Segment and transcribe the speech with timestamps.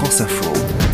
[0.00, 0.89] France Info.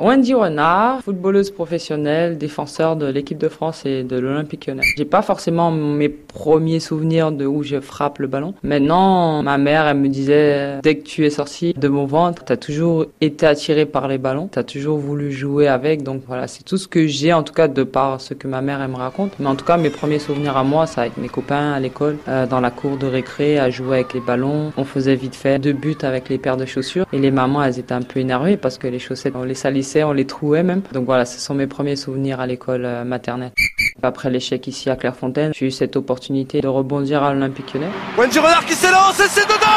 [0.00, 4.80] Wendy Renard, footballeuse professionnelle, défenseur de l'équipe de France et de l'Olympique lyonnais.
[4.96, 8.54] J'ai pas forcément mes premiers souvenirs de où je frappe le ballon.
[8.62, 12.56] Maintenant, ma mère, elle me disait, dès que tu es sorti de mon ventre, t'as
[12.56, 16.02] toujours été attiré par les ballons, t'as toujours voulu jouer avec.
[16.02, 18.62] Donc voilà, c'est tout ce que j'ai, en tout cas, de par ce que ma
[18.62, 19.32] mère, elle me raconte.
[19.38, 22.16] Mais en tout cas, mes premiers souvenirs à moi, c'est avec mes copains à l'école,
[22.26, 24.72] euh, dans la cour de récré, à jouer avec les ballons.
[24.78, 27.04] On faisait vite fait deux buts avec les paires de chaussures.
[27.12, 29.89] Et les mamans, elles étaient un peu énervées parce que les chaussettes, on les salissait
[29.96, 30.82] on les trouait même.
[30.92, 33.52] Donc voilà, ce sont mes premiers souvenirs à l'école euh, maternelle.
[34.02, 37.90] Après l'échec ici à Clairefontaine, j'ai eu cette opportunité de rebondir à l'Olympique Lyonnais.
[38.18, 39.70] Wendy Renard qui s'élance et c'est dedans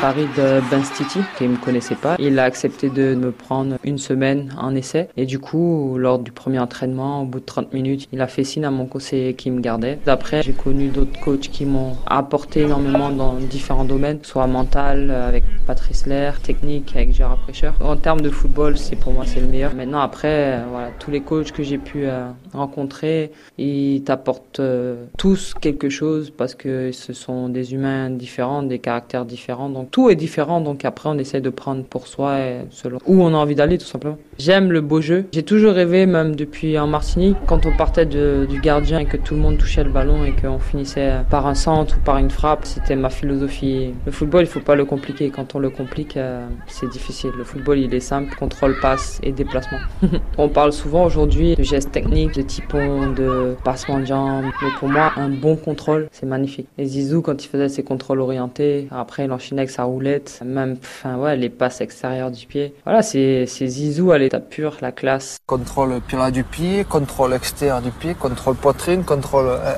[0.00, 0.30] Farid
[0.70, 4.74] Benstiti, qui ne me connaissait pas, il a accepté de me prendre une semaine en
[4.74, 5.08] essai.
[5.18, 8.44] Et du coup, lors du premier entraînement, au bout de 30 minutes, il a fait
[8.44, 9.98] signe à mon conseiller qui me gardait.
[10.06, 15.44] Après, j'ai connu d'autres coachs qui m'ont apporté énormément dans différents domaines, soit mental avec
[15.66, 17.74] Patrice Lair, technique avec Gérard Prêcheur.
[17.80, 19.74] En termes de football, c'est pour moi c'est le meilleur.
[19.74, 23.69] Maintenant, après, voilà, tous les coachs que j'ai pu euh, rencontrer, ils
[24.04, 29.68] t'apportent euh, tous quelque chose parce que ce sont des humains différents, des caractères différents.
[29.68, 32.38] Donc tout est différent, donc après on essaie de prendre pour soi
[32.70, 34.18] selon où on a envie d'aller tout simplement.
[34.38, 35.26] J'aime le beau jeu.
[35.32, 39.34] J'ai toujours rêvé, même depuis en Martinique, quand on partait du gardien et que tout
[39.34, 42.64] le monde touchait le ballon et qu'on finissait par un centre ou par une frappe,
[42.64, 43.92] c'était ma philosophie.
[44.06, 45.30] Le football, il faut pas le compliquer.
[45.30, 47.30] Quand on le complique, euh, c'est difficile.
[47.36, 49.78] Le football, il est simple, contrôle, passe et déplacement.
[50.38, 54.88] on parle souvent aujourd'hui de gestes techniques, de typons, de passement de jambes, mais pour
[54.88, 56.68] moi, un bon contrôle, c'est magnifique.
[56.78, 60.76] Et Zizou, quand il faisait ses contrôles orientés, après il enchaînait avec sa roulette, même,
[60.82, 62.74] enfin ouais, les passes extérieures du pied.
[62.84, 65.38] Voilà, c'est Zizou à l'état pur, la classe.
[65.46, 69.46] Contrôle plat du pied, contrôle extérieur du pied, contrôle poitrine, contrôle...
[69.48, 69.74] Euh,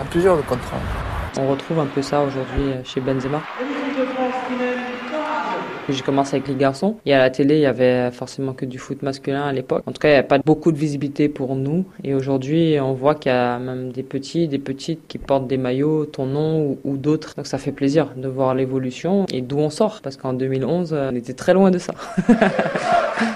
[0.00, 0.80] à plusieurs de contrôle.
[1.38, 3.40] On retrouve un peu ça aujourd'hui chez Benzema.
[5.88, 8.78] J'ai commencé avec les garçons et à la télé, il y avait forcément que du
[8.78, 9.82] foot masculin à l'époque.
[9.86, 11.84] En tout cas, il n'y avait pas beaucoup de visibilité pour nous.
[12.02, 15.58] Et aujourd'hui, on voit qu'il y a même des petits, des petites qui portent des
[15.58, 17.34] maillots, ton nom ou, d'autres.
[17.36, 21.14] Donc ça fait plaisir de voir l'évolution et d'où on sort parce qu'en 2011, on
[21.14, 21.94] était très loin de ça.